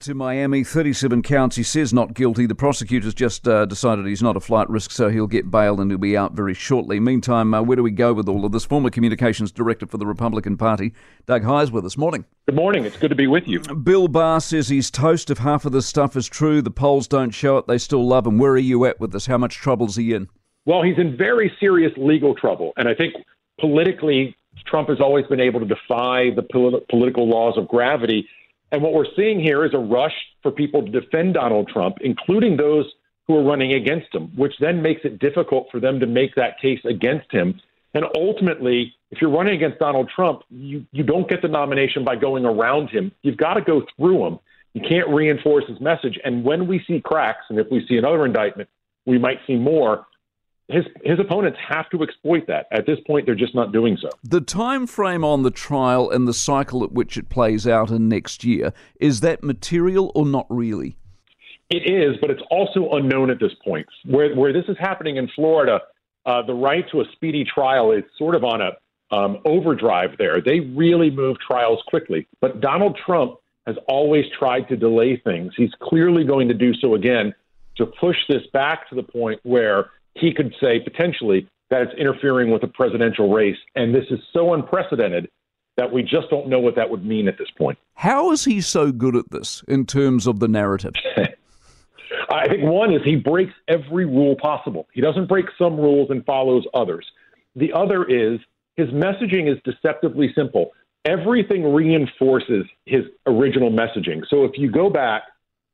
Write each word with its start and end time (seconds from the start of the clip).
to 0.00 0.14
Miami. 0.14 0.64
37 0.64 1.22
counts. 1.22 1.56
He 1.56 1.62
says 1.62 1.92
not 1.92 2.14
guilty. 2.14 2.46
The 2.46 2.54
prosecutors 2.54 3.12
just 3.12 3.46
uh, 3.46 3.66
decided 3.66 4.06
he's 4.06 4.22
not 4.22 4.34
a 4.34 4.40
flight 4.40 4.68
risk, 4.70 4.90
so 4.92 5.10
he'll 5.10 5.26
get 5.26 5.50
bail 5.50 5.78
and 5.78 5.90
he'll 5.90 5.98
be 5.98 6.16
out 6.16 6.32
very 6.32 6.54
shortly. 6.54 6.98
Meantime, 6.98 7.52
uh, 7.52 7.60
where 7.60 7.76
do 7.76 7.82
we 7.82 7.90
go 7.90 8.14
with 8.14 8.26
all 8.26 8.46
of 8.46 8.52
this? 8.52 8.64
Former 8.64 8.88
communications 8.88 9.52
director 9.52 9.86
for 9.86 9.98
the 9.98 10.06
Republican 10.06 10.56
Party, 10.56 10.94
Doug 11.26 11.44
Heyes, 11.44 11.70
with 11.70 11.84
us. 11.84 11.98
Morning. 11.98 12.24
Good 12.46 12.54
morning. 12.54 12.86
It's 12.86 12.96
good 12.96 13.10
to 13.10 13.14
be 13.14 13.26
with 13.26 13.46
you. 13.46 13.60
Bill 13.60 14.08
Barr 14.08 14.40
says 14.40 14.68
he's 14.68 14.90
toast 14.90 15.30
if 15.30 15.36
half 15.36 15.66
of 15.66 15.72
this 15.72 15.86
stuff 15.86 16.16
is 16.16 16.26
true. 16.26 16.62
The 16.62 16.70
polls 16.70 17.06
don't 17.06 17.30
show 17.30 17.58
it. 17.58 17.66
They 17.66 17.76
still 17.76 18.06
love 18.06 18.26
him. 18.26 18.38
Where 18.38 18.52
are 18.52 18.58
you 18.58 18.86
at 18.86 19.00
with 19.00 19.12
this? 19.12 19.26
How 19.26 19.36
much 19.36 19.56
trouble's 19.56 19.96
he 19.96 20.14
in? 20.14 20.30
Well, 20.64 20.82
he's 20.82 20.98
in 20.98 21.14
very 21.14 21.52
serious 21.60 21.92
legal 21.98 22.34
trouble. 22.34 22.72
And 22.78 22.88
I 22.88 22.94
think 22.94 23.14
politically, 23.60 24.34
Trump 24.66 24.88
has 24.88 25.00
always 25.00 25.26
been 25.26 25.40
able 25.40 25.60
to 25.60 25.66
defy 25.66 26.30
the 26.34 26.46
polit- 26.50 26.88
political 26.88 27.28
laws 27.28 27.58
of 27.58 27.68
gravity. 27.68 28.26
And 28.72 28.82
what 28.82 28.92
we're 28.92 29.12
seeing 29.16 29.40
here 29.40 29.64
is 29.64 29.74
a 29.74 29.78
rush 29.78 30.14
for 30.42 30.50
people 30.52 30.84
to 30.84 30.90
defend 30.90 31.34
Donald 31.34 31.68
Trump, 31.68 31.98
including 32.00 32.56
those 32.56 32.86
who 33.26 33.36
are 33.36 33.42
running 33.42 33.72
against 33.74 34.14
him, 34.14 34.30
which 34.36 34.54
then 34.60 34.82
makes 34.82 35.02
it 35.04 35.18
difficult 35.18 35.68
for 35.70 35.80
them 35.80 36.00
to 36.00 36.06
make 36.06 36.34
that 36.34 36.60
case 36.60 36.80
against 36.84 37.30
him. 37.32 37.60
And 37.94 38.04
ultimately, 38.16 38.94
if 39.10 39.20
you're 39.20 39.30
running 39.30 39.54
against 39.54 39.78
Donald 39.78 40.08
Trump, 40.14 40.42
you, 40.50 40.86
you 40.92 41.02
don't 41.02 41.28
get 41.28 41.42
the 41.42 41.48
nomination 41.48 42.04
by 42.04 42.16
going 42.16 42.44
around 42.44 42.90
him. 42.90 43.12
You've 43.22 43.36
got 43.36 43.54
to 43.54 43.60
go 43.60 43.84
through 43.96 44.26
him. 44.26 44.38
You 44.74 44.82
can't 44.88 45.08
reinforce 45.08 45.64
his 45.68 45.80
message. 45.80 46.18
And 46.24 46.44
when 46.44 46.68
we 46.68 46.82
see 46.86 47.00
cracks, 47.00 47.44
and 47.48 47.58
if 47.58 47.66
we 47.70 47.84
see 47.88 47.96
another 47.96 48.24
indictment, 48.24 48.68
we 49.06 49.18
might 49.18 49.38
see 49.46 49.56
more, 49.56 50.06
his 50.70 50.84
his 51.04 51.18
opponents 51.18 51.58
have 51.66 51.88
to 51.90 52.02
exploit 52.02 52.46
that. 52.46 52.66
At 52.72 52.86
this 52.86 52.98
point, 53.06 53.26
they're 53.26 53.34
just 53.34 53.54
not 53.54 53.72
doing 53.72 53.96
so. 54.00 54.08
The 54.22 54.40
time 54.40 54.86
frame 54.86 55.24
on 55.24 55.42
the 55.42 55.50
trial 55.50 56.10
and 56.10 56.26
the 56.26 56.34
cycle 56.34 56.84
at 56.84 56.92
which 56.92 57.16
it 57.16 57.28
plays 57.28 57.66
out 57.66 57.90
in 57.90 58.08
next 58.08 58.44
year 58.44 58.72
is 59.00 59.20
that 59.20 59.42
material 59.42 60.12
or 60.14 60.26
not 60.26 60.46
really? 60.48 60.96
It 61.68 61.88
is, 61.88 62.16
but 62.20 62.30
it's 62.30 62.42
also 62.50 62.90
unknown 62.92 63.30
at 63.30 63.38
this 63.38 63.52
point. 63.64 63.86
Where 64.04 64.34
where 64.34 64.52
this 64.52 64.64
is 64.68 64.76
happening 64.78 65.16
in 65.16 65.28
Florida, 65.34 65.80
uh, 66.26 66.42
the 66.42 66.54
right 66.54 66.84
to 66.92 67.00
a 67.00 67.04
speedy 67.12 67.44
trial 67.44 67.92
is 67.92 68.04
sort 68.18 68.34
of 68.34 68.44
on 68.44 68.60
a 68.60 68.70
um, 69.14 69.38
overdrive 69.44 70.10
there. 70.18 70.40
They 70.40 70.60
really 70.60 71.10
move 71.10 71.36
trials 71.40 71.82
quickly, 71.88 72.28
but 72.40 72.60
Donald 72.60 72.98
Trump 73.04 73.36
has 73.66 73.76
always 73.88 74.24
tried 74.38 74.68
to 74.68 74.76
delay 74.76 75.16
things. 75.16 75.52
He's 75.56 75.72
clearly 75.80 76.24
going 76.24 76.48
to 76.48 76.54
do 76.54 76.72
so 76.74 76.94
again 76.94 77.34
to 77.76 77.86
push 77.86 78.16
this 78.28 78.42
back 78.52 78.88
to 78.88 78.94
the 78.94 79.02
point 79.02 79.40
where 79.42 79.90
he 80.14 80.32
could 80.34 80.54
say 80.60 80.80
potentially 80.80 81.48
that 81.70 81.82
it's 81.82 81.94
interfering 81.98 82.50
with 82.50 82.62
a 82.62 82.68
presidential 82.68 83.32
race. 83.32 83.56
And 83.74 83.94
this 83.94 84.04
is 84.10 84.18
so 84.32 84.54
unprecedented 84.54 85.28
that 85.76 85.92
we 85.92 86.02
just 86.02 86.28
don't 86.30 86.48
know 86.48 86.58
what 86.58 86.76
that 86.76 86.90
would 86.90 87.04
mean 87.04 87.28
at 87.28 87.38
this 87.38 87.48
point. 87.56 87.78
How 87.94 88.32
is 88.32 88.44
he 88.44 88.60
so 88.60 88.92
good 88.92 89.16
at 89.16 89.30
this 89.30 89.62
in 89.68 89.86
terms 89.86 90.26
of 90.26 90.40
the 90.40 90.48
narrative? 90.48 90.92
I 92.32 92.48
think 92.48 92.62
one 92.62 92.92
is 92.92 93.00
he 93.04 93.16
breaks 93.16 93.52
every 93.68 94.04
rule 94.04 94.36
possible. 94.40 94.86
He 94.92 95.00
doesn't 95.00 95.26
break 95.26 95.46
some 95.58 95.76
rules 95.76 96.10
and 96.10 96.24
follows 96.24 96.64
others. 96.74 97.06
The 97.56 97.72
other 97.72 98.04
is 98.04 98.40
his 98.76 98.88
messaging 98.88 99.50
is 99.50 99.58
deceptively 99.64 100.32
simple. 100.34 100.70
Everything 101.04 101.72
reinforces 101.72 102.66
his 102.86 103.02
original 103.26 103.70
messaging. 103.70 104.22
So 104.28 104.44
if 104.44 104.52
you 104.56 104.70
go 104.70 104.90
back 104.90 105.22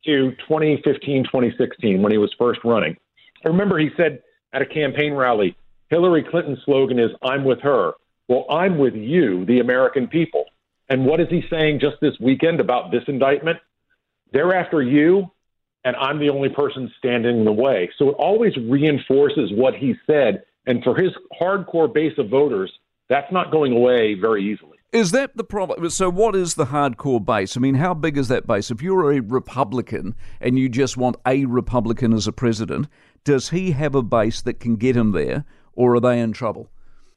to 0.05 0.31
2015, 0.49 1.25
2016, 1.25 2.01
when 2.01 2.13
he 2.13 2.19
was 2.19 2.35
first 2.39 2.61
running, 2.65 2.97
I 3.45 3.49
remember 3.49 3.79
he 3.79 3.91
said 3.97 4.23
at 4.57 4.63
a 4.63 4.67
campaign 4.67 5.13
rally, 5.13 5.55
Hillary 5.91 6.25
Clinton's 6.29 6.61
slogan 6.65 6.99
is, 6.99 7.11
I'm 7.23 7.45
with 7.45 7.61
her. 7.61 7.93
Well, 8.27 8.47
I'm 8.51 8.79
with 8.79 8.95
you, 8.95 9.45
the 9.45 9.61
American 9.61 10.09
people. 10.09 10.47
And 10.89 11.05
what 11.05 11.21
is 11.21 11.29
he 11.29 11.43
saying 11.51 11.81
just 11.81 11.97
this 12.01 12.15
weekend 12.19 12.59
about 12.59 12.91
this 12.91 13.03
indictment? 13.07 13.59
They're 14.33 14.55
after 14.55 14.83
you, 14.83 15.31
and 15.85 15.95
I'm 15.97 16.19
the 16.19 16.31
only 16.31 16.49
person 16.49 16.91
standing 16.99 17.39
in 17.39 17.45
the 17.45 17.53
way. 17.53 17.91
So 17.99 18.09
it 18.09 18.17
always 18.19 18.57
reinforces 18.57 19.53
what 19.53 19.75
he 19.75 19.95
said. 20.07 20.45
And 20.67 20.83
for 20.83 20.97
his 20.97 21.13
hardcore 21.39 21.93
base 21.93 22.15
of 22.17 22.31
voters, 22.31 22.73
that's 23.11 23.31
not 23.31 23.53
going 23.53 23.73
away 23.73 24.15
very 24.15 24.43
easily. 24.51 24.76
Is 24.97 25.11
that 25.11 25.37
the 25.37 25.45
problem? 25.45 25.91
So, 25.91 26.09
what 26.09 26.35
is 26.35 26.55
the 26.55 26.65
hardcore 26.65 27.23
base? 27.23 27.55
I 27.55 27.61
mean, 27.61 27.75
how 27.75 27.93
big 27.93 28.17
is 28.17 28.29
that 28.29 28.47
base? 28.47 28.71
If 28.71 28.81
you're 28.81 29.13
a 29.13 29.21
Republican 29.21 30.15
and 30.41 30.59
you 30.59 30.71
just 30.71 30.97
want 30.97 31.17
a 31.27 31.45
Republican 31.45 32.15
as 32.15 32.27
a 32.27 32.33
president, 32.33 32.89
does 33.23 33.51
he 33.51 33.73
have 33.73 33.95
a 33.95 34.03
base 34.03 34.41
that 34.41 34.59
can 34.59 34.77
get 34.77 34.97
him 34.97 35.13
there, 35.13 35.45
or 35.75 35.97
are 35.97 36.01
they 36.01 36.19
in 36.19 36.33
trouble? 36.33 36.71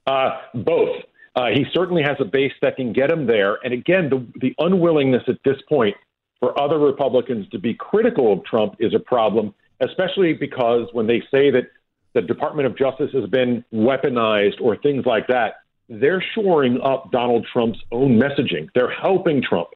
Uh, 0.06 0.32
both. 0.54 0.90
Uh, 1.38 1.52
he 1.54 1.66
certainly 1.72 2.04
has 2.04 2.18
a 2.20 2.26
base 2.26 2.52
that 2.62 2.76
can 2.76 2.92
get 2.92 3.10
him 3.10 3.26
there. 3.26 3.60
And 3.64 3.74
again, 3.74 4.10
the, 4.10 4.28
the 4.42 4.54
unwillingness 4.58 5.24
at 5.30 5.38
this 5.46 5.62
point 5.70 5.96
for 6.42 6.60
other 6.60 6.80
Republicans 6.80 7.48
to 7.52 7.60
be 7.60 7.76
critical 7.76 8.34
of 8.34 8.44
Trump 8.44 8.76
is 8.80 8.94
a 8.94 9.00
problem, 9.00 9.56
especially 9.80 10.34
because 10.34 10.90
when 10.92 11.08
they 11.08 11.22
say 11.32 11.50
that 11.52 11.72
the 12.14 12.22
Department 12.22 12.68
of 12.68 12.78
Justice 12.78 13.12
has 13.14 13.30
been 13.30 13.64
weaponized 13.74 14.60
or 14.60 14.76
things 14.76 15.06
like 15.06 15.28
that, 15.28 15.54
they're 15.90 16.24
shoring 16.36 16.80
up 16.82 17.12
Donald 17.12 17.46
Trump's 17.52 17.80
own 17.92 18.20
messaging. 18.20 18.70
They're 18.76 18.92
helping 18.92 19.42
Trump. 19.42 19.70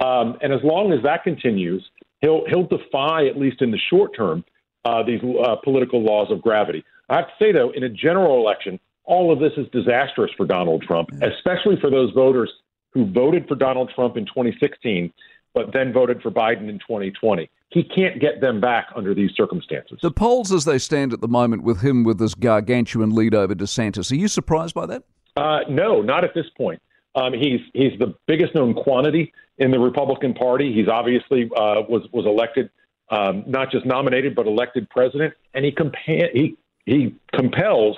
Um, 0.00 0.36
and 0.42 0.52
as 0.52 0.60
long 0.62 0.92
as 0.92 1.02
that 1.02 1.24
continues, 1.24 1.84
he'll 2.20 2.44
he'll 2.48 2.66
defy, 2.66 3.26
at 3.26 3.38
least 3.38 3.62
in 3.62 3.70
the 3.70 3.78
short 3.90 4.14
term, 4.16 4.44
uh, 4.84 5.02
these 5.02 5.20
uh, 5.22 5.56
political 5.56 6.02
laws 6.02 6.30
of 6.30 6.42
gravity. 6.42 6.84
I 7.08 7.16
have 7.16 7.26
to 7.26 7.32
say, 7.38 7.52
though, 7.52 7.70
in 7.70 7.84
a 7.84 7.88
general 7.88 8.38
election, 8.38 8.78
all 9.04 9.32
of 9.32 9.38
this 9.38 9.52
is 9.56 9.66
disastrous 9.72 10.30
for 10.36 10.46
Donald 10.46 10.82
Trump, 10.82 11.10
especially 11.22 11.76
for 11.80 11.90
those 11.90 12.10
voters 12.12 12.50
who 12.92 13.10
voted 13.12 13.46
for 13.48 13.54
Donald 13.54 13.90
Trump 13.94 14.16
in 14.16 14.24
2016, 14.24 15.12
but 15.52 15.72
then 15.72 15.92
voted 15.92 16.22
for 16.22 16.30
Biden 16.30 16.68
in 16.68 16.78
2020. 16.78 17.50
He 17.70 17.82
can't 17.82 18.20
get 18.20 18.40
them 18.40 18.60
back 18.60 18.86
under 18.94 19.14
these 19.14 19.32
circumstances. 19.34 19.98
The 20.00 20.10
polls, 20.10 20.52
as 20.52 20.64
they 20.64 20.78
stand 20.78 21.12
at 21.12 21.20
the 21.20 21.28
moment, 21.28 21.62
with 21.62 21.80
him 21.80 22.04
with 22.04 22.18
this 22.18 22.34
gargantuan 22.34 23.10
lead 23.10 23.34
over 23.34 23.54
DeSantis, 23.54 24.12
are 24.12 24.16
you 24.16 24.28
surprised 24.28 24.74
by 24.74 24.86
that? 24.86 25.02
Uh, 25.36 25.60
no, 25.68 26.00
not 26.00 26.24
at 26.24 26.34
this 26.34 26.46
point. 26.56 26.80
Um, 27.14 27.32
he's 27.32 27.60
he's 27.72 27.98
the 27.98 28.14
biggest 28.26 28.54
known 28.54 28.74
quantity 28.74 29.32
in 29.58 29.70
the 29.70 29.78
Republican 29.78 30.34
Party. 30.34 30.72
He's 30.72 30.88
obviously 30.88 31.44
uh, 31.56 31.82
was 31.88 32.06
was 32.12 32.26
elected 32.26 32.70
um, 33.10 33.44
not 33.46 33.70
just 33.70 33.86
nominated 33.86 34.34
but 34.34 34.46
elected 34.46 34.88
president, 34.90 35.34
and 35.54 35.64
he 35.64 35.72
compa- 35.72 36.32
he 36.32 36.56
he 36.86 37.14
compels 37.32 37.96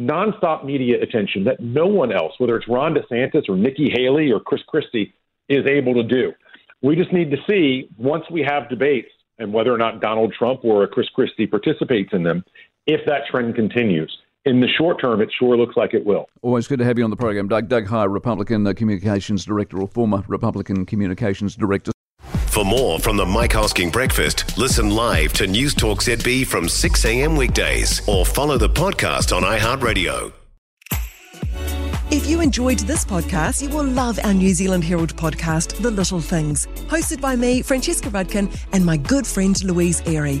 nonstop 0.00 0.64
media 0.64 1.02
attention 1.02 1.44
that 1.44 1.60
no 1.60 1.86
one 1.86 2.12
else, 2.12 2.32
whether 2.38 2.56
it's 2.56 2.68
Ron 2.68 2.94
DeSantis 2.94 3.48
or 3.48 3.56
Nikki 3.56 3.90
Haley 3.92 4.30
or 4.30 4.40
Chris 4.40 4.62
Christie, 4.66 5.12
is 5.48 5.66
able 5.66 5.94
to 5.94 6.02
do. 6.02 6.32
We 6.82 6.94
just 6.94 7.12
need 7.12 7.30
to 7.32 7.38
see 7.48 7.88
once 7.98 8.24
we 8.30 8.42
have 8.42 8.68
debates 8.68 9.10
and 9.38 9.52
whether 9.52 9.72
or 9.72 9.78
not 9.78 10.00
Donald 10.00 10.32
Trump 10.32 10.64
or 10.64 10.86
Chris 10.86 11.08
Christie 11.08 11.46
participates 11.46 12.10
in 12.12 12.22
them, 12.22 12.44
if 12.86 13.00
that 13.06 13.22
trend 13.30 13.54
continues. 13.56 14.16
In 14.48 14.60
the 14.60 14.68
short 14.78 14.98
term, 14.98 15.20
it 15.20 15.30
sure 15.38 15.58
looks 15.58 15.76
like 15.76 15.92
it 15.92 16.06
will. 16.06 16.26
Always 16.40 16.66
good 16.66 16.78
to 16.78 16.84
have 16.86 16.96
you 16.96 17.04
on 17.04 17.10
the 17.10 17.16
program, 17.16 17.48
Doug. 17.48 17.68
Doug 17.68 17.86
Heye, 17.86 18.04
Republican 18.04 18.66
uh, 18.66 18.72
Communications 18.72 19.44
Director 19.44 19.78
or 19.78 19.86
former 19.86 20.24
Republican 20.26 20.86
Communications 20.86 21.54
Director. 21.54 21.92
For 22.46 22.64
more 22.64 22.98
from 22.98 23.18
the 23.18 23.26
Mike 23.26 23.52
Hosking 23.52 23.92
Breakfast, 23.92 24.56
listen 24.56 24.88
live 24.88 25.34
to 25.34 25.46
News 25.46 25.74
Talk 25.74 25.98
ZB 26.00 26.46
from 26.46 26.66
6 26.66 27.04
a.m. 27.04 27.36
weekdays 27.36 28.00
or 28.08 28.24
follow 28.24 28.56
the 28.56 28.70
podcast 28.70 29.36
on 29.36 29.42
iHeartRadio. 29.42 30.32
If 32.10 32.26
you 32.26 32.40
enjoyed 32.40 32.78
this 32.78 33.04
podcast, 33.04 33.60
you 33.60 33.68
will 33.68 33.84
love 33.84 34.18
our 34.24 34.32
New 34.32 34.54
Zealand 34.54 34.82
Herald 34.82 35.14
podcast, 35.14 35.76
The 35.82 35.90
Little 35.90 36.22
Things, 36.22 36.66
hosted 36.88 37.20
by 37.20 37.36
me, 37.36 37.60
Francesca 37.60 38.08
Rudkin, 38.08 38.50
and 38.72 38.86
my 38.86 38.96
good 38.96 39.26
friend 39.26 39.62
Louise 39.62 40.02
Airy. 40.06 40.40